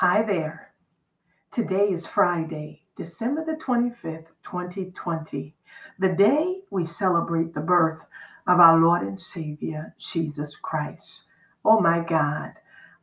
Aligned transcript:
Hi 0.00 0.22
there. 0.22 0.72
Today 1.50 1.90
is 1.90 2.06
Friday, 2.06 2.84
December 2.96 3.44
the 3.44 3.56
25th, 3.56 4.28
2020, 4.42 5.54
the 5.98 6.14
day 6.14 6.62
we 6.70 6.86
celebrate 6.86 7.52
the 7.52 7.60
birth 7.60 8.02
of 8.46 8.60
our 8.60 8.78
Lord 8.80 9.02
and 9.02 9.20
Savior, 9.20 9.94
Jesus 9.98 10.56
Christ. 10.56 11.24
Oh 11.66 11.80
my 11.80 12.00
God, 12.00 12.52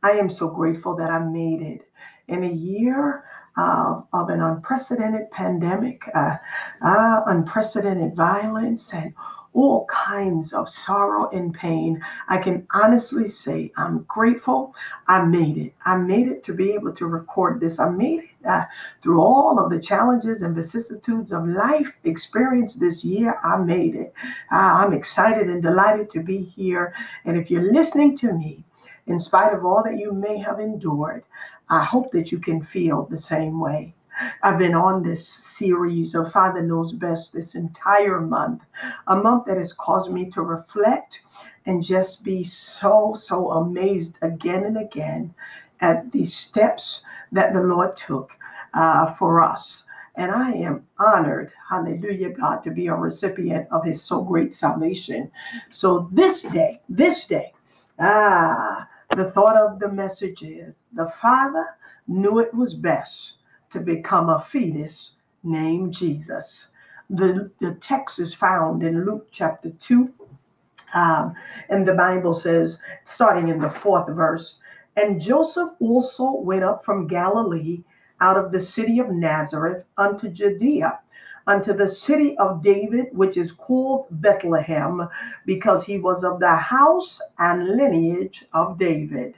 I 0.02 0.14
am 0.14 0.28
so 0.28 0.48
grateful 0.48 0.96
that 0.96 1.08
I 1.08 1.20
made 1.20 1.62
it 1.62 1.88
in 2.26 2.42
a 2.42 2.52
year 2.52 3.22
of 3.56 4.28
an 4.28 4.40
unprecedented 4.40 5.30
pandemic, 5.30 6.02
uh, 6.16 6.38
uh, 6.82 7.20
unprecedented 7.26 8.16
violence, 8.16 8.92
and 8.92 9.14
all 9.58 9.86
kinds 9.86 10.52
of 10.52 10.68
sorrow 10.68 11.28
and 11.30 11.52
pain. 11.52 12.00
I 12.28 12.38
can 12.38 12.66
honestly 12.72 13.26
say 13.26 13.72
I'm 13.76 14.04
grateful 14.04 14.74
I 15.08 15.24
made 15.24 15.58
it. 15.58 15.74
I 15.84 15.96
made 15.96 16.28
it 16.28 16.42
to 16.44 16.54
be 16.54 16.72
able 16.72 16.92
to 16.92 17.06
record 17.06 17.60
this. 17.60 17.80
I 17.80 17.88
made 17.88 18.20
it 18.20 18.46
uh, 18.46 18.64
through 19.02 19.20
all 19.20 19.58
of 19.58 19.70
the 19.70 19.80
challenges 19.80 20.42
and 20.42 20.54
vicissitudes 20.54 21.32
of 21.32 21.46
life 21.48 21.98
experienced 22.04 22.78
this 22.78 23.04
year. 23.04 23.38
I 23.42 23.56
made 23.58 23.96
it. 23.96 24.12
Uh, 24.52 24.84
I'm 24.84 24.92
excited 24.92 25.48
and 25.48 25.62
delighted 25.62 26.08
to 26.10 26.22
be 26.22 26.38
here. 26.38 26.94
And 27.24 27.36
if 27.36 27.50
you're 27.50 27.72
listening 27.72 28.16
to 28.18 28.32
me, 28.32 28.64
in 29.06 29.18
spite 29.18 29.52
of 29.52 29.64
all 29.64 29.82
that 29.82 29.98
you 29.98 30.12
may 30.12 30.38
have 30.38 30.60
endured, 30.60 31.24
I 31.68 31.82
hope 31.82 32.12
that 32.12 32.30
you 32.30 32.38
can 32.38 32.62
feel 32.62 33.04
the 33.04 33.16
same 33.16 33.58
way. 33.58 33.94
I've 34.42 34.58
been 34.58 34.74
on 34.74 35.02
this 35.02 35.26
series 35.26 36.14
of 36.14 36.32
Father 36.32 36.62
Knows 36.62 36.92
Best 36.92 37.32
this 37.32 37.54
entire 37.54 38.20
month, 38.20 38.62
a 39.06 39.16
month 39.16 39.46
that 39.46 39.58
has 39.58 39.72
caused 39.72 40.12
me 40.12 40.28
to 40.30 40.42
reflect 40.42 41.20
and 41.66 41.82
just 41.82 42.24
be 42.24 42.44
so, 42.44 43.12
so 43.14 43.50
amazed 43.50 44.18
again 44.22 44.64
and 44.64 44.76
again 44.76 45.34
at 45.80 46.10
the 46.12 46.24
steps 46.24 47.02
that 47.32 47.52
the 47.52 47.62
Lord 47.62 47.96
took 47.96 48.32
uh, 48.74 49.06
for 49.06 49.42
us. 49.42 49.84
And 50.16 50.32
I 50.32 50.52
am 50.52 50.84
honored, 50.98 51.52
hallelujah, 51.70 52.30
God, 52.30 52.62
to 52.64 52.72
be 52.72 52.88
a 52.88 52.94
recipient 52.94 53.68
of 53.70 53.84
his 53.84 54.02
so 54.02 54.22
great 54.22 54.52
salvation. 54.52 55.30
So 55.70 56.08
this 56.10 56.42
day, 56.42 56.80
this 56.88 57.24
day, 57.24 57.52
ah, 58.00 58.88
the 59.16 59.30
thought 59.30 59.56
of 59.56 59.78
the 59.78 59.90
message 59.90 60.42
is 60.42 60.74
the 60.92 61.08
Father 61.22 61.66
knew 62.08 62.40
it 62.40 62.52
was 62.52 62.74
best 62.74 63.37
to 63.70 63.80
become 63.80 64.28
a 64.28 64.40
fetus 64.40 65.14
named 65.42 65.92
Jesus. 65.92 66.68
The, 67.10 67.50
the 67.60 67.74
text 67.74 68.18
is 68.18 68.34
found 68.34 68.82
in 68.82 69.04
Luke 69.04 69.28
chapter 69.30 69.70
2. 69.70 70.12
Um, 70.94 71.34
and 71.68 71.86
the 71.86 71.94
Bible 71.94 72.34
says, 72.34 72.82
starting 73.04 73.48
in 73.48 73.60
the 73.60 73.70
fourth 73.70 74.08
verse, 74.08 74.60
and 74.96 75.20
Joseph 75.20 75.70
also 75.80 76.32
went 76.32 76.64
up 76.64 76.84
from 76.84 77.06
Galilee 77.06 77.84
out 78.20 78.36
of 78.36 78.52
the 78.52 78.60
city 78.60 78.98
of 78.98 79.10
Nazareth 79.10 79.84
unto 79.96 80.28
Judea, 80.28 80.98
unto 81.46 81.72
the 81.72 81.88
city 81.88 82.36
of 82.38 82.62
David, 82.62 83.06
which 83.12 83.36
is 83.36 83.52
called 83.52 84.06
Bethlehem, 84.10 85.08
because 85.46 85.84
he 85.84 85.98
was 85.98 86.24
of 86.24 86.40
the 86.40 86.54
house 86.54 87.20
and 87.38 87.76
lineage 87.76 88.44
of 88.52 88.78
David. 88.78 89.34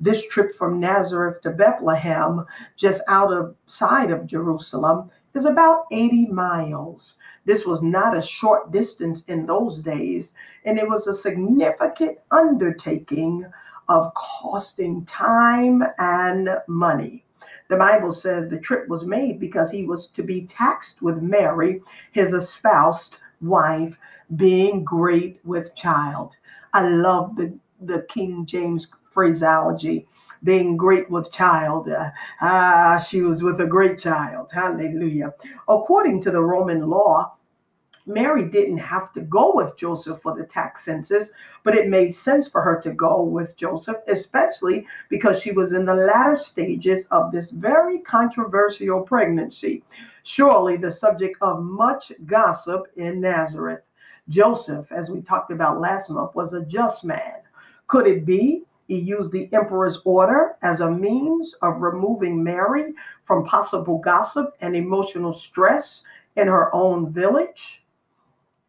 This 0.00 0.26
trip 0.28 0.54
from 0.54 0.80
Nazareth 0.80 1.40
to 1.42 1.50
Bethlehem, 1.50 2.44
just 2.76 3.02
out 3.08 3.32
of 3.32 3.54
side 3.66 4.10
of 4.10 4.26
Jerusalem, 4.26 5.10
is 5.34 5.44
about 5.44 5.86
80 5.90 6.26
miles. 6.26 7.16
This 7.44 7.66
was 7.66 7.82
not 7.82 8.16
a 8.16 8.22
short 8.22 8.70
distance 8.70 9.24
in 9.24 9.46
those 9.46 9.80
days, 9.80 10.32
and 10.64 10.78
it 10.78 10.88
was 10.88 11.06
a 11.06 11.12
significant 11.12 12.18
undertaking 12.30 13.44
of 13.88 14.12
costing 14.14 15.04
time 15.04 15.82
and 15.98 16.48
money. 16.68 17.24
The 17.68 17.76
Bible 17.76 18.12
says 18.12 18.48
the 18.48 18.58
trip 18.58 18.88
was 18.88 19.04
made 19.04 19.40
because 19.40 19.70
he 19.70 19.84
was 19.84 20.06
to 20.08 20.22
be 20.22 20.46
taxed 20.46 21.02
with 21.02 21.22
Mary, 21.22 21.82
his 22.12 22.32
espoused 22.32 23.18
wife, 23.40 23.98
being 24.36 24.84
great 24.84 25.40
with 25.44 25.74
child. 25.74 26.36
I 26.72 26.88
love 26.88 27.36
the, 27.36 27.58
the 27.80 28.02
King 28.08 28.46
James 28.46 28.86
phraseology 29.14 30.06
being 30.42 30.76
great 30.76 31.10
with 31.10 31.32
child. 31.32 31.88
Uh, 31.88 32.10
ah, 32.40 32.98
she 32.98 33.22
was 33.22 33.42
with 33.42 33.60
a 33.60 33.66
great 33.66 33.98
child. 33.98 34.48
Hallelujah. 34.52 35.32
According 35.68 36.20
to 36.22 36.30
the 36.30 36.42
Roman 36.42 36.82
law, 36.82 37.34
Mary 38.06 38.46
didn't 38.48 38.76
have 38.76 39.12
to 39.14 39.22
go 39.22 39.52
with 39.54 39.78
Joseph 39.78 40.20
for 40.20 40.36
the 40.36 40.44
tax 40.44 40.84
census, 40.84 41.30
but 41.62 41.74
it 41.74 41.88
made 41.88 42.10
sense 42.10 42.46
for 42.46 42.60
her 42.60 42.78
to 42.82 42.92
go 42.92 43.22
with 43.22 43.56
Joseph, 43.56 43.96
especially 44.08 44.86
because 45.08 45.40
she 45.40 45.52
was 45.52 45.72
in 45.72 45.86
the 45.86 45.94
latter 45.94 46.36
stages 46.36 47.06
of 47.06 47.32
this 47.32 47.50
very 47.50 48.00
controversial 48.00 49.00
pregnancy. 49.00 49.82
Surely 50.22 50.76
the 50.76 50.90
subject 50.90 51.38
of 51.40 51.62
much 51.62 52.12
gossip 52.26 52.88
in 52.96 53.20
Nazareth. 53.20 53.80
Joseph, 54.28 54.92
as 54.92 55.10
we 55.10 55.22
talked 55.22 55.50
about 55.50 55.80
last 55.80 56.10
month, 56.10 56.34
was 56.34 56.52
a 56.52 56.64
just 56.66 57.04
man. 57.04 57.40
Could 57.86 58.06
it 58.06 58.26
be 58.26 58.64
he 58.86 58.98
used 58.98 59.32
the 59.32 59.48
emperor's 59.52 60.00
order 60.04 60.56
as 60.62 60.80
a 60.80 60.90
means 60.90 61.54
of 61.62 61.82
removing 61.82 62.42
Mary 62.42 62.92
from 63.22 63.44
possible 63.44 63.98
gossip 63.98 64.54
and 64.60 64.76
emotional 64.76 65.32
stress 65.32 66.04
in 66.36 66.46
her 66.48 66.74
own 66.74 67.10
village. 67.10 67.82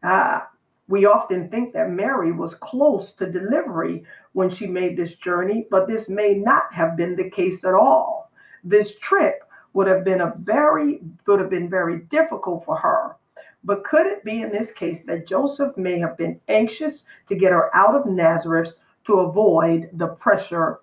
Uh, 0.03 0.42
we 0.88 1.06
often 1.06 1.50
think 1.50 1.74
that 1.74 1.90
Mary 1.90 2.31
was 2.31 2.56
close 2.56 3.12
to 3.14 3.30
delivery 3.30 4.03
when 4.34 4.50
she 4.50 4.68
made 4.68 4.96
this 4.96 5.16
journey, 5.16 5.68
but 5.72 5.88
this 5.88 6.09
may 6.09 6.36
not 6.36 6.72
have 6.72 6.96
been 6.96 7.16
the 7.16 7.30
case 7.30 7.66
at 7.66 7.74
all. 7.74 8.32
This 8.64 8.96
trip 9.00 9.44
would 9.74 9.88
have 9.88 10.06
been 10.06 10.22
a 10.22 10.34
very 10.40 11.02
would 11.28 11.40
have 11.40 11.50
been 11.50 11.70
very 11.70 12.00
difficult 12.02 12.64
for 12.64 12.78
her. 12.78 13.16
But 13.64 13.84
could 13.84 14.06
it 14.06 14.24
be 14.24 14.44
in 14.44 14.52
this 14.52 14.72
case 14.72 15.02
that 15.02 15.28
Joseph 15.28 15.76
may 15.76 15.97
have 15.97 16.18
been 16.18 16.40
anxious 16.47 17.06
to 17.26 17.36
get 17.36 17.52
her 17.52 17.76
out 17.76 17.96
of 17.96 18.06
Nazareth 18.06 18.76
to 19.05 19.19
avoid 19.19 19.89
the 19.93 20.07
pressure 20.07 20.79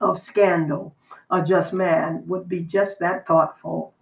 of 0.00 0.18
scandal. 0.18 0.94
A 1.30 1.42
just 1.42 1.72
man 1.72 2.22
would 2.26 2.48
be 2.48 2.60
just 2.60 3.00
that 3.00 3.26
thoughtful. 3.26 3.94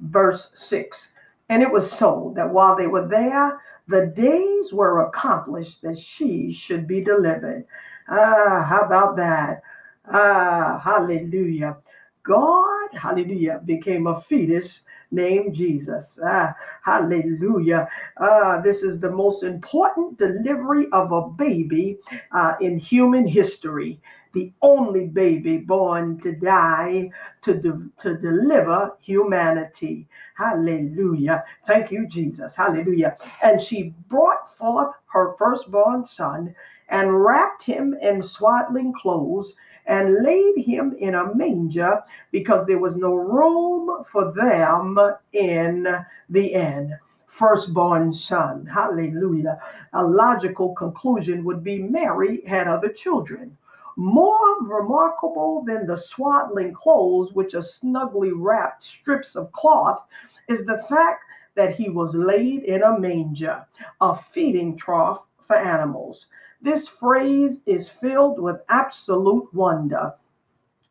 Verse 0.00 0.50
6 0.54 1.12
And 1.48 1.62
it 1.62 1.70
was 1.70 1.90
so 1.90 2.32
that 2.36 2.50
while 2.50 2.76
they 2.76 2.86
were 2.86 3.08
there, 3.08 3.60
the 3.88 4.06
days 4.06 4.72
were 4.72 5.06
accomplished 5.06 5.82
that 5.82 5.96
she 5.96 6.52
should 6.52 6.86
be 6.86 7.00
delivered. 7.00 7.64
Ah, 8.08 8.64
how 8.68 8.80
about 8.82 9.16
that? 9.16 9.62
Ah, 10.06 10.80
hallelujah. 10.82 11.78
God, 12.22 12.88
hallelujah, 12.92 13.62
became 13.64 14.06
a 14.06 14.20
fetus 14.20 14.80
named 15.10 15.54
Jesus. 15.54 16.18
Ah, 16.24 16.54
hallelujah. 16.82 17.88
Ah, 18.18 18.60
this 18.62 18.82
is 18.82 18.98
the 18.98 19.10
most 19.10 19.42
important 19.42 20.18
delivery 20.18 20.86
of 20.92 21.12
a 21.12 21.28
baby 21.28 21.98
uh, 22.32 22.54
in 22.60 22.76
human 22.76 23.26
history. 23.26 24.00
The 24.32 24.52
only 24.60 25.06
baby 25.06 25.58
born 25.58 26.18
to 26.20 26.32
die 26.32 27.10
to, 27.40 27.54
de- 27.54 27.88
to 27.98 28.18
deliver 28.18 28.94
humanity. 29.00 30.08
Hallelujah. 30.36 31.42
Thank 31.66 31.90
you, 31.90 32.06
Jesus. 32.06 32.54
Hallelujah. 32.54 33.16
And 33.42 33.62
she 33.62 33.94
brought 34.08 34.46
forth 34.48 34.94
her 35.06 35.34
firstborn 35.38 36.04
son 36.04 36.54
and 36.88 37.24
wrapped 37.24 37.62
him 37.62 37.94
in 38.00 38.22
swaddling 38.22 38.92
clothes 38.92 39.54
and 39.86 40.22
laid 40.24 40.58
him 40.58 40.94
in 40.98 41.14
a 41.14 41.34
manger 41.34 42.02
because 42.32 42.66
there 42.66 42.78
was 42.78 42.96
no 42.96 43.14
room 43.14 44.04
for 44.04 44.32
them 44.32 44.98
in 45.32 45.86
the 46.28 46.46
inn. 46.46 46.96
Firstborn 47.26 48.12
son. 48.12 48.66
Hallelujah. 48.66 49.58
A 49.92 50.04
logical 50.04 50.74
conclusion 50.74 51.44
would 51.44 51.62
be 51.62 51.82
Mary 51.82 52.42
had 52.46 52.66
other 52.66 52.88
children. 52.88 53.56
More 53.96 54.62
remarkable 54.62 55.62
than 55.64 55.86
the 55.86 55.96
swaddling 55.96 56.72
clothes, 56.72 57.32
which 57.32 57.54
are 57.54 57.62
snugly 57.62 58.32
wrapped 58.32 58.82
strips 58.82 59.36
of 59.36 59.50
cloth, 59.52 60.04
is 60.48 60.64
the 60.64 60.82
fact 60.82 61.24
that 61.54 61.74
he 61.74 61.88
was 61.88 62.14
laid 62.14 62.62
in 62.64 62.82
a 62.82 62.98
manger, 62.98 63.66
a 64.00 64.14
feeding 64.14 64.76
trough 64.76 65.26
for 65.40 65.56
animals. 65.56 66.26
This 66.60 66.88
phrase 66.88 67.60
is 67.66 67.88
filled 67.88 68.40
with 68.40 68.62
absolute 68.68 69.52
wonder. 69.52 70.14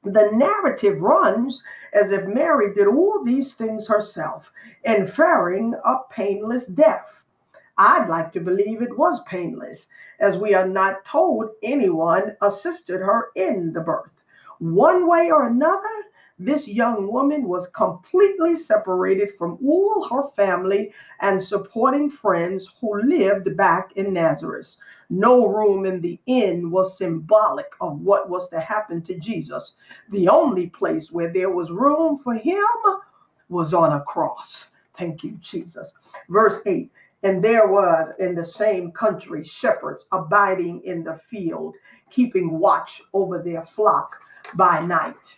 The 0.03 0.29
narrative 0.33 1.01
runs 1.01 1.63
as 1.91 2.11
if 2.11 2.27
Mary 2.27 2.71
did 2.73 2.87
all 2.87 3.23
these 3.23 3.53
things 3.53 3.87
herself, 3.87 4.51
inferring 4.83 5.73
a 5.83 5.95
painless 6.11 6.67
death. 6.67 7.23
I'd 7.77 8.07
like 8.07 8.31
to 8.33 8.39
believe 8.39 8.81
it 8.81 8.97
was 8.97 9.21
painless, 9.23 9.87
as 10.19 10.37
we 10.37 10.53
are 10.53 10.67
not 10.67 11.03
told 11.03 11.49
anyone 11.63 12.37
assisted 12.41 12.99
her 12.99 13.29
in 13.35 13.73
the 13.73 13.81
birth. 13.81 14.23
One 14.59 15.07
way 15.07 15.31
or 15.31 15.47
another, 15.47 16.05
This 16.37 16.67
young 16.67 17.09
woman 17.09 17.47
was 17.47 17.67
completely 17.67 18.57
separated 18.57 19.31
from 19.31 19.57
all 19.65 20.05
her 20.09 20.27
family 20.27 20.91
and 21.21 21.41
supporting 21.41 22.09
friends 22.09 22.69
who 22.81 23.01
lived 23.01 23.55
back 23.55 23.93
in 23.95 24.11
Nazareth. 24.11 24.75
No 25.09 25.47
room 25.47 25.85
in 25.85 26.01
the 26.01 26.19
inn 26.25 26.71
was 26.71 26.97
symbolic 26.97 27.71
of 27.79 28.01
what 28.01 28.29
was 28.29 28.49
to 28.49 28.59
happen 28.59 29.01
to 29.03 29.17
Jesus. 29.17 29.75
The 30.09 30.27
only 30.27 30.67
place 30.67 31.09
where 31.09 31.31
there 31.31 31.51
was 31.51 31.71
room 31.71 32.17
for 32.17 32.33
him 32.33 32.65
was 33.47 33.73
on 33.73 33.93
a 33.93 34.01
cross. 34.01 34.67
Thank 34.97 35.23
you, 35.23 35.37
Jesus. 35.41 35.93
Verse 36.27 36.59
8 36.65 36.91
And 37.23 37.41
there 37.41 37.67
was 37.67 38.11
in 38.19 38.35
the 38.35 38.43
same 38.43 38.91
country 38.91 39.45
shepherds 39.45 40.05
abiding 40.11 40.81
in 40.83 41.01
the 41.01 41.17
field, 41.29 41.75
keeping 42.09 42.59
watch 42.59 43.01
over 43.13 43.41
their 43.41 43.63
flock 43.63 44.17
by 44.55 44.85
night. 44.85 45.37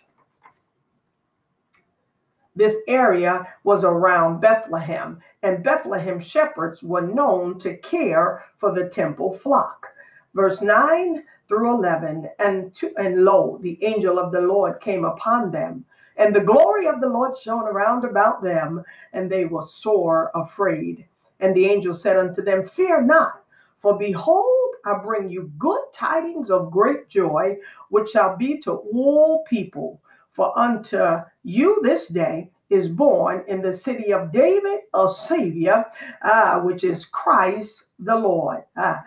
This 2.58 2.76
area 2.88 3.46
was 3.62 3.84
around 3.84 4.40
Bethlehem, 4.40 5.20
and 5.44 5.62
Bethlehem 5.62 6.18
shepherds 6.18 6.82
were 6.82 7.02
known 7.02 7.56
to 7.60 7.76
care 7.76 8.42
for 8.56 8.74
the 8.74 8.88
temple 8.88 9.32
flock. 9.32 9.86
Verse 10.34 10.60
9 10.60 11.22
through 11.46 11.70
11 11.76 12.28
and, 12.40 12.74
to, 12.74 12.92
and 12.96 13.24
lo, 13.24 13.60
the 13.62 13.78
angel 13.84 14.18
of 14.18 14.32
the 14.32 14.40
Lord 14.40 14.80
came 14.80 15.04
upon 15.04 15.52
them, 15.52 15.84
and 16.16 16.34
the 16.34 16.40
glory 16.40 16.88
of 16.88 17.00
the 17.00 17.08
Lord 17.08 17.36
shone 17.36 17.68
around 17.68 18.04
about 18.04 18.42
them, 18.42 18.82
and 19.12 19.30
they 19.30 19.44
were 19.44 19.62
sore 19.62 20.32
afraid. 20.34 21.06
And 21.38 21.54
the 21.54 21.66
angel 21.66 21.94
said 21.94 22.16
unto 22.16 22.42
them, 22.42 22.64
Fear 22.64 23.02
not, 23.02 23.44
for 23.76 23.96
behold, 23.96 24.74
I 24.84 24.98
bring 24.98 25.30
you 25.30 25.52
good 25.58 25.82
tidings 25.92 26.50
of 26.50 26.72
great 26.72 27.08
joy, 27.08 27.58
which 27.90 28.10
shall 28.10 28.36
be 28.36 28.58
to 28.62 28.72
all 28.72 29.44
people. 29.44 30.00
For 30.30 30.56
unto 30.58 31.20
you 31.42 31.80
this 31.82 32.08
day 32.08 32.50
is 32.70 32.88
born 32.88 33.44
in 33.48 33.62
the 33.62 33.72
city 33.72 34.12
of 34.12 34.30
David 34.30 34.80
a 34.94 35.08
Savior, 35.08 35.86
uh, 36.22 36.60
which 36.60 36.84
is 36.84 37.06
Christ 37.06 37.86
the 37.98 38.16
Lord. 38.16 38.64
Uh, 38.76 38.98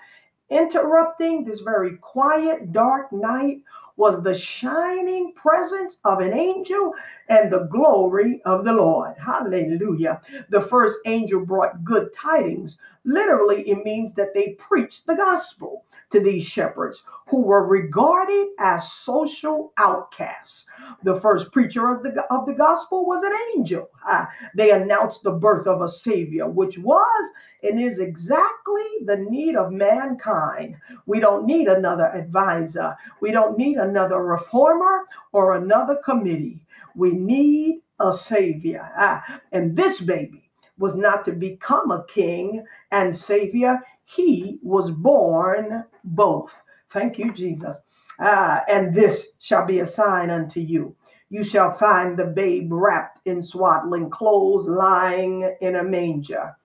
interrupting 0.50 1.46
this 1.46 1.62
very 1.62 1.98
quiet, 1.98 2.72
dark 2.74 3.12
night 3.14 3.62
was 3.96 4.22
the 4.22 4.34
shining 4.34 5.32
presence 5.34 5.98
of 6.04 6.20
an 6.20 6.34
angel 6.34 6.94
and 7.30 7.52
the 7.52 7.66
glory 7.66 8.42
of 8.46 8.66
the 8.66 8.74
Lord. 8.74 9.16
Hallelujah. 9.18 10.22
The 10.50 10.62
first 10.62 11.00
angel 11.06 11.46
brought 11.46 11.84
good 11.84 12.12
tidings. 12.14 12.78
Literally, 13.06 13.70
it 13.70 13.86
means 13.86 14.14
that 14.14 14.34
they 14.34 14.56
preached 14.60 15.08
the 15.08 15.16
gospel 15.16 15.86
to 16.12 16.20
these 16.20 16.46
shepherds 16.46 17.04
who 17.28 17.42
were 17.42 17.66
regarded 17.66 18.50
as 18.60 18.92
social 18.92 19.74
outcasts. 19.78 20.66
The 21.04 21.16
first 21.16 21.52
preacher 21.52 21.90
of 21.90 22.04
the, 22.04 22.24
of 22.30 22.46
the 22.46 22.54
gospel 22.54 23.06
was 23.06 23.24
an 23.24 23.32
angel. 23.56 23.90
Uh, 24.08 24.26
they 24.56 24.72
announced 24.72 25.24
the 25.24 25.32
birth 25.32 25.68
of 25.68 25.82
a 25.82 25.88
savior, 25.88 26.50
which 26.50 26.78
was 26.78 27.32
and 27.64 27.80
is 27.80 28.00
exactly 28.00 28.84
the 29.06 29.18
need 29.30 29.56
of 29.56 29.72
mankind. 29.72 30.76
We 31.06 31.20
don't 31.20 31.46
need 31.46 31.68
another 31.68 32.08
advisor, 32.14 32.96
we 33.22 33.32
don't 33.32 33.58
need 33.58 33.78
another 33.78 34.24
reformer 34.24 35.06
or 35.32 35.56
another 35.56 35.98
committee. 36.04 36.66
We 36.96 37.14
need 37.14 37.82
a 38.00 38.12
savior. 38.12 38.92
Uh, 38.98 39.20
and 39.52 39.76
this 39.76 40.02
baby 40.02 40.50
was 40.78 40.96
not 40.96 41.24
to 41.26 41.32
become 41.32 41.92
a 41.92 42.04
king 42.06 42.66
and 42.92 43.16
savior, 43.16 43.80
he 44.06 44.60
was 44.62 44.92
born 44.92 45.86
both. 46.04 46.54
Thank 46.90 47.18
you, 47.18 47.32
Jesus. 47.34 47.80
Ah, 48.20 48.64
and 48.68 48.94
this 48.94 49.28
shall 49.40 49.66
be 49.66 49.80
a 49.80 49.88
sign 49.88 50.30
unto 50.30 50.60
you. 50.60 50.96
You 51.30 51.44
shall 51.44 51.72
find 51.72 52.18
the 52.18 52.26
babe 52.26 52.72
wrapped 52.72 53.22
in 53.26 53.42
swaddling 53.42 54.10
clothes, 54.10 54.68
lying 54.68 55.56
in 55.62 55.78
a 55.78 55.84
manger. 55.84 56.56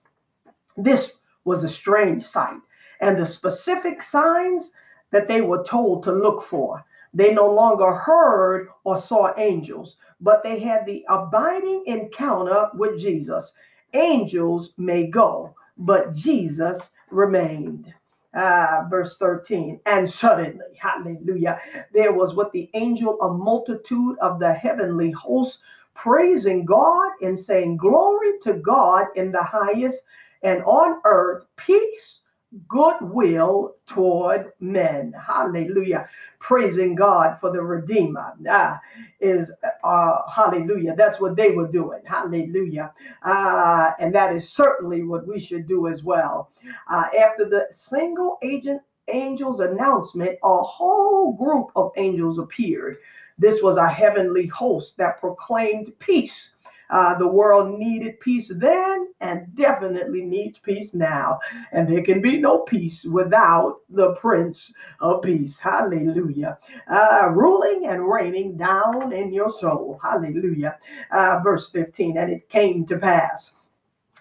This 0.75 1.13
was 1.45 1.63
a 1.63 1.69
strange 1.69 2.25
sight, 2.25 2.59
and 2.99 3.17
the 3.17 3.25
specific 3.25 4.01
signs 4.01 4.71
that 5.11 5.27
they 5.27 5.41
were 5.41 5.63
told 5.63 6.03
to 6.03 6.11
look 6.11 6.41
for. 6.41 6.83
They 7.13 7.33
no 7.33 7.49
longer 7.49 7.93
heard 7.93 8.67
or 8.83 8.97
saw 8.97 9.33
angels, 9.37 9.95
but 10.19 10.43
they 10.43 10.59
had 10.59 10.85
the 10.85 11.05
abiding 11.09 11.83
encounter 11.87 12.69
with 12.73 12.99
Jesus. 12.99 13.53
Angels 13.93 14.73
may 14.77 15.07
go, 15.07 15.55
but 15.77 16.13
Jesus 16.13 16.89
remained. 17.09 17.93
Uh, 18.33 18.83
verse 18.89 19.17
13, 19.17 19.79
and 19.87 20.07
suddenly, 20.07 20.77
hallelujah, 20.77 21.59
there 21.91 22.13
was 22.13 22.35
with 22.35 22.51
the 22.51 22.69
angel 22.75 23.19
a 23.21 23.33
multitude 23.33 24.15
of 24.19 24.39
the 24.39 24.53
heavenly 24.53 25.09
hosts 25.11 25.63
praising 25.95 26.63
God 26.63 27.13
and 27.21 27.39
saying, 27.39 27.77
Glory 27.77 28.33
to 28.41 28.53
God 28.53 29.07
in 29.15 29.31
the 29.31 29.41
highest, 29.41 30.03
and 30.43 30.61
on 30.65 31.01
earth 31.05 31.45
peace 31.55 32.21
goodwill 32.67 33.75
toward 33.85 34.51
men. 34.59 35.13
Hallelujah. 35.13 36.07
Praising 36.39 36.95
God 36.95 37.39
for 37.39 37.51
the 37.51 37.61
Redeemer. 37.61 38.33
Ah, 38.49 38.79
is 39.19 39.51
uh, 39.83 40.21
hallelujah. 40.29 40.95
That's 40.95 41.19
what 41.19 41.35
they 41.35 41.51
were 41.51 41.67
doing. 41.67 42.01
Hallelujah. 42.05 42.93
Uh, 43.23 43.91
and 43.99 44.13
that 44.15 44.33
is 44.33 44.49
certainly 44.49 45.03
what 45.03 45.27
we 45.27 45.39
should 45.39 45.67
do 45.67 45.87
as 45.87 46.03
well. 46.03 46.49
Uh, 46.89 47.05
after 47.19 47.45
the 47.45 47.67
single 47.71 48.37
agent 48.41 48.81
angel's 49.07 49.59
announcement, 49.59 50.37
a 50.43 50.63
whole 50.63 51.33
group 51.33 51.71
of 51.75 51.91
angels 51.97 52.39
appeared. 52.39 52.97
This 53.39 53.61
was 53.61 53.77
a 53.77 53.87
heavenly 53.87 54.47
host 54.47 54.97
that 54.97 55.19
proclaimed 55.19 55.93
peace 55.99 56.55
uh, 56.89 57.15
the 57.15 57.27
world 57.27 57.77
needed 57.77 58.19
peace 58.19 58.51
then 58.55 59.07
and 59.19 59.53
definitely 59.55 60.21
needs 60.21 60.59
peace 60.59 60.93
now. 60.93 61.39
And 61.71 61.87
there 61.87 62.03
can 62.03 62.21
be 62.21 62.37
no 62.37 62.59
peace 62.59 63.05
without 63.05 63.79
the 63.89 64.13
Prince 64.15 64.73
of 64.99 65.21
Peace. 65.21 65.57
Hallelujah. 65.57 66.57
Uh, 66.89 67.29
ruling 67.31 67.87
and 67.87 68.07
reigning 68.07 68.57
down 68.57 69.11
in 69.11 69.33
your 69.33 69.49
soul. 69.49 69.99
Hallelujah. 70.01 70.77
Uh, 71.11 71.39
verse 71.43 71.69
15 71.69 72.17
And 72.17 72.31
it 72.31 72.49
came 72.49 72.85
to 72.85 72.97
pass 72.97 73.53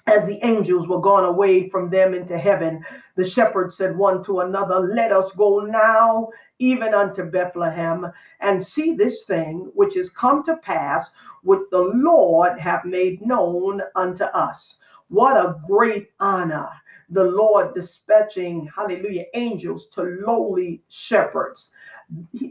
as 0.07 0.27
the 0.27 0.39
angels 0.45 0.87
were 0.87 1.01
gone 1.01 1.25
away 1.25 1.69
from 1.69 1.91
them 1.91 2.15
into 2.15 2.39
heaven, 2.39 2.85
the 3.17 3.29
shepherds 3.29 3.77
said 3.77 3.97
one 3.97 4.23
to 4.23 4.41
another, 4.41 4.79
Let 4.79 5.13
us 5.13 5.33
go 5.33 5.61
now 5.61 6.29
even 6.59 6.95
unto 6.95 7.25
Bethlehem 7.25 8.07
and 8.41 8.63
see 8.63 8.93
this 8.93 9.25
thing 9.25 9.71
which 9.75 9.97
is 9.97 10.09
come 10.09 10.43
to 10.45 10.57
pass, 10.59 11.11
which 11.43 11.63
the 11.71 11.91
Lord 11.95 12.59
hath 12.59 12.85
made 12.85 13.27
known 13.27 13.83
unto 13.95 14.25
us. 14.25 14.79
What 15.09 15.37
a 15.37 15.57
great 15.67 16.11
honor! 16.21 16.69
The 17.11 17.25
Lord 17.25 17.75
dispatching, 17.75 18.69
hallelujah, 18.75 19.27
angels 19.35 19.87
to 19.89 20.03
lowly 20.03 20.83
shepherds. 20.89 21.73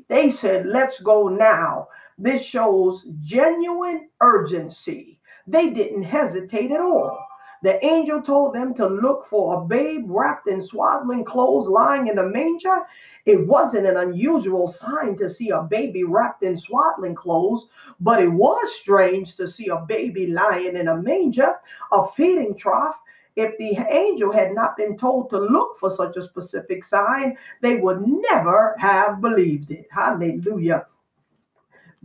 They 0.08 0.30
said, 0.30 0.66
Let's 0.66 1.00
go 1.00 1.28
now. 1.28 1.90
This 2.18 2.44
shows 2.44 3.08
genuine 3.22 4.10
urgency. 4.22 5.20
They 5.48 5.70
didn't 5.70 6.04
hesitate 6.04 6.72
at 6.72 6.80
all. 6.80 7.25
The 7.64 7.84
angel 7.86 8.22
told 8.22 8.54
them 8.54 8.74
to 8.76 8.88
look 8.88 9.26
for 9.26 9.56
a 9.56 9.66
babe 9.66 10.06
wrapped 10.08 10.48
in 10.48 10.62
swaddling 10.62 11.24
clothes 11.24 11.68
lying 11.68 12.08
in 12.08 12.20
a 12.20 12.28
manger. 12.28 12.82
It 13.26 13.48
wasn't 13.48 13.88
an 13.88 13.98
unusual 13.98 14.68
sign 14.68 15.16
to 15.18 15.30
see 15.30 15.50
a 15.50 15.64
baby 15.64 16.04
wrapped 16.04 16.44
in 16.44 16.58
swaddling 16.58 17.16
clothes, 17.16 17.68
but 18.00 18.22
it 18.22 18.32
was 18.32 18.76
strange 18.76 19.36
to 19.36 19.48
see 19.48 19.70
a 19.70 19.78
baby 19.78 20.28
lying 20.28 20.76
in 20.76 20.90
a 20.90 21.02
manger, 21.02 21.56
a 21.92 22.08
feeding 22.08 22.56
trough. 22.56 23.02
If 23.36 23.58
the 23.58 23.78
angel 23.90 24.32
had 24.32 24.54
not 24.54 24.78
been 24.78 24.96
told 24.96 25.30
to 25.30 25.40
look 25.40 25.76
for 25.76 25.90
such 25.90 26.16
a 26.16 26.22
specific 26.22 26.84
sign, 26.84 27.38
they 27.62 27.76
would 27.76 28.02
never 28.08 28.76
have 28.78 29.20
believed 29.22 29.72
it. 29.72 29.88
Hallelujah 29.92 30.86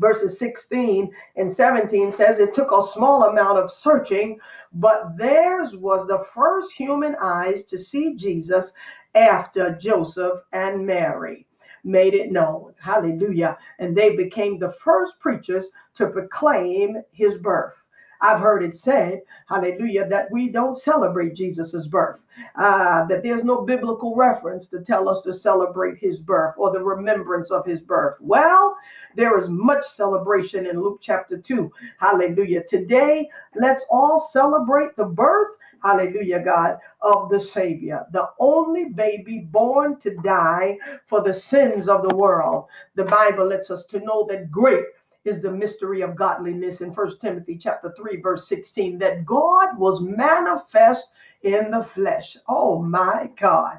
verses 0.00 0.38
16 0.38 1.10
and 1.36 1.50
17 1.50 2.10
says 2.10 2.38
it 2.38 2.54
took 2.54 2.72
a 2.72 2.82
small 2.82 3.24
amount 3.24 3.58
of 3.58 3.70
searching, 3.70 4.40
but 4.72 5.16
theirs 5.16 5.76
was 5.76 6.06
the 6.08 6.24
first 6.34 6.72
human 6.72 7.14
eyes 7.20 7.62
to 7.64 7.78
see 7.78 8.14
Jesus 8.14 8.72
after 9.14 9.76
Joseph 9.76 10.40
and 10.52 10.84
Mary 10.86 11.46
made 11.84 12.14
it 12.14 12.32
known. 12.32 12.74
Hallelujah. 12.78 13.56
And 13.78 13.96
they 13.96 14.16
became 14.16 14.58
the 14.58 14.72
first 14.72 15.18
preachers 15.20 15.70
to 15.94 16.08
proclaim 16.08 17.02
his 17.12 17.38
birth. 17.38 17.84
I've 18.22 18.40
heard 18.40 18.62
it 18.62 18.76
said, 18.76 19.20
hallelujah, 19.48 20.06
that 20.08 20.30
we 20.30 20.48
don't 20.48 20.76
celebrate 20.76 21.34
Jesus's 21.34 21.88
birth, 21.88 22.22
uh, 22.56 23.06
that 23.06 23.22
there's 23.22 23.44
no 23.44 23.62
biblical 23.62 24.14
reference 24.14 24.66
to 24.68 24.80
tell 24.80 25.08
us 25.08 25.22
to 25.22 25.32
celebrate 25.32 25.98
his 25.98 26.20
birth 26.20 26.54
or 26.58 26.72
the 26.72 26.82
remembrance 26.82 27.50
of 27.50 27.64
his 27.64 27.80
birth. 27.80 28.16
Well, 28.20 28.76
there 29.16 29.36
is 29.36 29.48
much 29.48 29.84
celebration 29.84 30.66
in 30.66 30.82
Luke 30.82 31.00
chapter 31.02 31.38
2. 31.38 31.70
Hallelujah. 31.98 32.64
Today, 32.68 33.28
let's 33.54 33.84
all 33.90 34.18
celebrate 34.18 34.96
the 34.96 35.06
birth 35.06 35.48
hallelujah, 35.82 36.40
God, 36.40 36.78
of 37.00 37.30
the 37.30 37.38
Savior, 37.38 38.04
the 38.12 38.28
only 38.38 38.86
baby 38.90 39.40
born 39.50 39.98
to 40.00 40.14
die 40.16 40.76
for 41.06 41.22
the 41.22 41.32
sins 41.32 41.88
of 41.88 42.02
the 42.02 42.14
world. 42.14 42.66
The 42.94 43.04
Bible 43.04 43.46
lets 43.46 43.70
us 43.70 43.84
to 43.86 44.00
know 44.00 44.26
that 44.28 44.50
great 44.50 44.84
is 45.24 45.40
the 45.40 45.50
mystery 45.50 46.00
of 46.00 46.16
godliness 46.16 46.80
in 46.80 46.92
First 46.92 47.20
Timothy 47.20 47.56
chapter 47.56 47.92
3 47.96 48.20
verse 48.20 48.48
16 48.48 48.98
that 48.98 49.24
God 49.24 49.76
was 49.78 50.00
manifest 50.00 51.12
in 51.42 51.70
the 51.70 51.82
flesh. 51.82 52.36
Oh 52.48 52.82
my 52.82 53.30
God. 53.38 53.78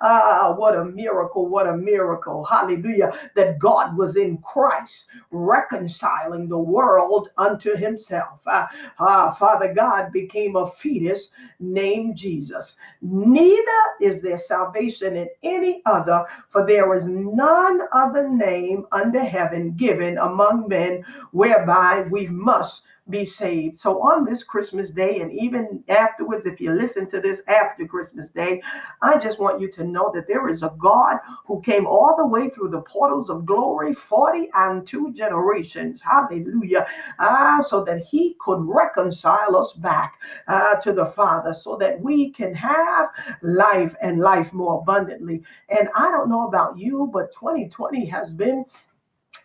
Ah, 0.00 0.54
what 0.56 0.76
a 0.76 0.84
miracle. 0.84 1.48
What 1.48 1.66
a 1.66 1.76
miracle. 1.76 2.44
Hallelujah. 2.44 3.12
That 3.34 3.58
God 3.58 3.96
was 3.96 4.16
in 4.16 4.38
Christ 4.38 5.08
reconciling 5.30 6.48
the 6.48 6.58
world 6.58 7.30
unto 7.36 7.74
himself. 7.74 8.42
Ah, 8.46 8.68
ah, 8.98 9.30
Father 9.30 9.74
God 9.74 10.12
became 10.12 10.56
a 10.56 10.66
fetus 10.66 11.30
named 11.58 12.16
Jesus. 12.16 12.76
Neither 13.02 13.82
is 14.00 14.22
there 14.22 14.38
salvation 14.38 15.16
in 15.16 15.28
any 15.42 15.82
other, 15.86 16.24
for 16.48 16.66
there 16.66 16.94
is 16.94 17.08
none 17.08 17.80
other 17.92 18.28
name 18.28 18.86
under 18.92 19.22
heaven 19.22 19.72
given 19.72 20.18
among 20.18 20.68
men 20.68 21.04
whereby 21.32 22.06
we 22.10 22.26
must 22.28 22.86
be 23.10 23.24
saved. 23.24 23.76
So 23.76 24.00
on 24.00 24.24
this 24.24 24.42
Christmas 24.42 24.90
day, 24.90 25.20
and 25.20 25.32
even 25.32 25.82
afterwards, 25.88 26.46
if 26.46 26.60
you 26.60 26.72
listen 26.72 27.08
to 27.08 27.20
this 27.20 27.42
after 27.48 27.86
Christmas 27.86 28.28
day, 28.28 28.62
I 29.02 29.18
just 29.18 29.38
want 29.38 29.60
you 29.60 29.70
to 29.72 29.84
know 29.84 30.10
that 30.14 30.28
there 30.28 30.48
is 30.48 30.62
a 30.62 30.74
God 30.78 31.18
who 31.46 31.60
came 31.60 31.86
all 31.86 32.14
the 32.16 32.26
way 32.26 32.48
through 32.48 32.70
the 32.70 32.82
portals 32.82 33.30
of 33.30 33.46
glory, 33.46 33.92
40 33.92 34.48
and 34.54 34.86
two 34.86 35.12
generations. 35.12 36.00
Hallelujah. 36.00 36.86
Ah, 37.18 37.60
so 37.60 37.84
that 37.84 38.00
he 38.00 38.36
could 38.40 38.60
reconcile 38.62 39.56
us 39.56 39.72
back 39.72 40.20
uh, 40.48 40.76
to 40.76 40.92
the 40.92 41.06
Father 41.06 41.52
so 41.52 41.76
that 41.76 42.00
we 42.00 42.30
can 42.30 42.54
have 42.54 43.08
life 43.42 43.94
and 44.00 44.20
life 44.20 44.52
more 44.52 44.80
abundantly. 44.80 45.42
And 45.68 45.88
I 45.94 46.10
don't 46.10 46.28
know 46.28 46.46
about 46.46 46.78
you, 46.78 47.10
but 47.12 47.32
2020 47.32 48.04
has 48.06 48.30
been 48.30 48.64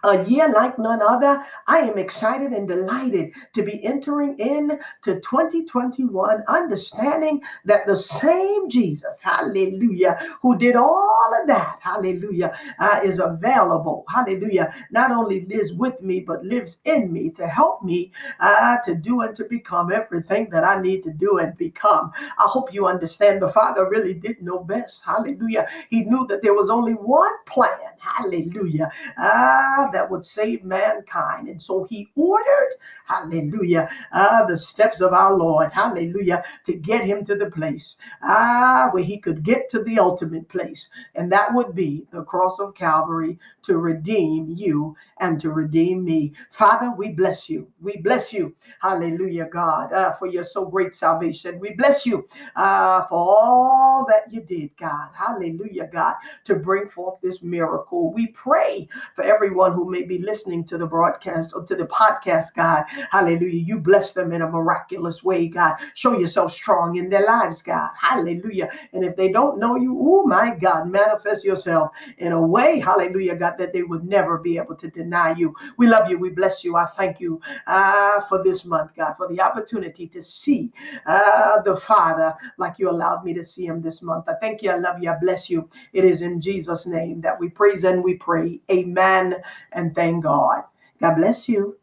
a 0.05 0.23
year 0.25 0.49
like 0.49 0.77
none 0.77 1.01
other. 1.01 1.43
I 1.67 1.79
am 1.79 1.97
excited 1.97 2.51
and 2.51 2.67
delighted 2.67 3.33
to 3.53 3.63
be 3.63 3.83
entering 3.83 4.37
in 4.37 4.79
to 5.03 5.19
2021, 5.19 6.43
understanding 6.47 7.41
that 7.65 7.87
the 7.87 7.95
same 7.95 8.69
Jesus, 8.69 9.21
hallelujah, 9.21 10.17
who 10.41 10.57
did 10.57 10.75
all 10.75 11.31
of 11.41 11.47
that, 11.47 11.79
hallelujah, 11.81 12.55
uh, 12.79 12.99
is 13.03 13.19
available, 13.19 14.05
hallelujah, 14.09 14.73
not 14.91 15.11
only 15.11 15.45
lives 15.45 15.73
with 15.73 16.01
me, 16.01 16.19
but 16.19 16.45
lives 16.45 16.79
in 16.85 17.11
me 17.11 17.29
to 17.31 17.47
help 17.47 17.83
me 17.83 18.11
uh, 18.39 18.77
to 18.85 18.93
do 18.95 19.21
and 19.21 19.35
to 19.35 19.45
become 19.45 19.91
everything 19.91 20.49
that 20.51 20.63
I 20.63 20.81
need 20.81 21.03
to 21.03 21.11
do 21.11 21.39
and 21.39 21.57
become. 21.57 22.11
I 22.37 22.43
hope 22.43 22.73
you 22.73 22.85
understand 22.85 23.41
the 23.41 23.49
Father 23.49 23.89
really 23.89 24.13
did 24.13 24.41
know 24.41 24.59
best, 24.59 25.03
hallelujah. 25.03 25.67
He 25.89 26.01
knew 26.03 26.27
that 26.27 26.41
there 26.41 26.53
was 26.53 26.69
only 26.69 26.93
one 26.93 27.33
plan, 27.47 27.69
hallelujah. 27.99 28.91
Ah, 29.17 29.89
that 29.95 30.11
would 30.11 30.25
save 30.25 30.63
mankind. 30.63 31.47
And 31.47 31.61
so 31.61 31.85
he 31.85 32.09
ordered, 32.15 32.75
hallelujah, 33.05 33.89
uh, 34.11 34.45
the 34.45 34.57
steps 34.57 35.01
of 35.01 35.13
our 35.13 35.33
Lord, 35.33 35.71
hallelujah, 35.71 36.43
to 36.65 36.73
get 36.73 37.05
him 37.05 37.23
to 37.23 37.35
the 37.35 37.49
place 37.49 37.97
ah, 38.21 38.89
where 38.91 39.03
he 39.03 39.17
could 39.17 39.43
get 39.43 39.69
to 39.69 39.83
the 39.83 39.99
ultimate 39.99 40.47
place. 40.49 40.89
And 41.15 41.31
that 41.31 41.53
would 41.53 41.73
be 41.75 42.05
the 42.11 42.23
cross 42.23 42.59
of 42.59 42.75
Calvary 42.75 43.39
to 43.63 43.77
redeem 43.77 44.49
you 44.49 44.95
and 45.19 45.39
to 45.39 45.51
redeem 45.51 46.03
me. 46.03 46.33
Father, 46.49 46.91
we 46.97 47.09
bless 47.09 47.49
you. 47.49 47.71
We 47.81 47.97
bless 47.97 48.33
you, 48.33 48.55
hallelujah, 48.81 49.47
God, 49.51 49.93
uh, 49.93 50.11
for 50.13 50.27
your 50.27 50.43
so 50.43 50.65
great 50.65 50.93
salvation. 50.93 51.59
We 51.59 51.73
bless 51.75 52.05
you 52.05 52.27
uh, 52.55 53.01
for 53.03 53.17
all 53.17 54.05
that 54.09 54.31
you 54.31 54.41
did, 54.41 54.75
God, 54.77 55.09
hallelujah, 55.13 55.87
God, 55.91 56.15
to 56.45 56.55
bring 56.55 56.89
forth 56.89 57.19
this 57.21 57.41
miracle. 57.41 58.11
We 58.13 58.27
pray 58.27 58.87
for 59.13 59.23
everyone 59.23 59.73
may 59.89 60.03
be 60.03 60.19
listening 60.19 60.63
to 60.65 60.77
the 60.77 60.87
broadcast 60.87 61.53
or 61.55 61.63
to 61.63 61.75
the 61.75 61.85
podcast, 61.87 62.55
God. 62.55 62.83
Hallelujah. 63.11 63.61
You 63.61 63.79
bless 63.79 64.11
them 64.13 64.31
in 64.33 64.41
a 64.41 64.49
miraculous 64.49 65.23
way, 65.23 65.47
God. 65.47 65.75
Show 65.93 66.17
yourself 66.17 66.51
strong 66.53 66.95
in 66.95 67.09
their 67.09 67.25
lives, 67.25 67.61
God. 67.61 67.91
Hallelujah. 67.99 68.69
And 68.93 69.03
if 69.03 69.15
they 69.15 69.29
don't 69.29 69.59
know 69.59 69.75
you, 69.75 69.97
oh 69.99 70.23
my 70.25 70.55
God, 70.55 70.89
manifest 70.89 71.43
yourself 71.43 71.89
in 72.17 72.31
a 72.31 72.41
way, 72.41 72.79
hallelujah, 72.79 73.35
God, 73.35 73.55
that 73.57 73.73
they 73.73 73.83
would 73.83 74.05
never 74.05 74.37
be 74.37 74.57
able 74.57 74.75
to 74.75 74.89
deny 74.89 75.33
you. 75.33 75.55
We 75.77 75.87
love 75.87 76.09
you. 76.09 76.17
We 76.17 76.29
bless 76.29 76.63
you. 76.63 76.75
I 76.75 76.85
thank 76.85 77.19
you 77.19 77.41
uh, 77.67 78.21
for 78.21 78.43
this 78.43 78.65
month, 78.65 78.91
God, 78.95 79.13
for 79.13 79.27
the 79.27 79.41
opportunity 79.41 80.07
to 80.07 80.21
see 80.21 80.71
uh, 81.05 81.61
the 81.61 81.75
Father 81.75 82.35
like 82.57 82.79
you 82.79 82.89
allowed 82.89 83.23
me 83.23 83.33
to 83.33 83.43
see 83.43 83.65
him 83.65 83.81
this 83.81 84.01
month. 84.01 84.25
I 84.27 84.33
thank 84.35 84.61
you. 84.61 84.71
I 84.71 84.77
love 84.77 85.01
you. 85.01 85.09
I 85.09 85.17
bless 85.17 85.49
you. 85.49 85.69
It 85.93 86.05
is 86.05 86.21
in 86.21 86.41
Jesus' 86.41 86.85
name 86.85 87.21
that 87.21 87.39
we 87.39 87.49
praise 87.49 87.83
and 87.83 88.03
we 88.03 88.15
pray. 88.15 88.59
Amen 88.71 89.35
and 89.75 89.95
thank 89.95 90.23
God. 90.25 90.63
God 91.01 91.15
bless 91.15 91.49
you. 91.49 91.79